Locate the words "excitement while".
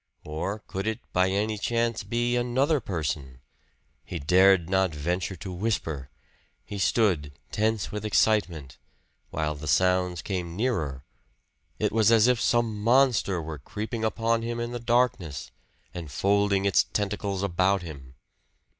8.03-9.53